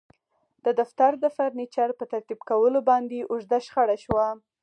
د 0.65 0.67
دفتر 0.79 1.11
د 1.23 1.25
فرنیچر 1.35 1.89
په 1.99 2.05
ترتیب 2.11 2.39
کولو 2.49 2.79
باندې 2.89 3.27
اوږده 3.31 3.59
شخړه 3.65 3.97
شوه 4.03 4.27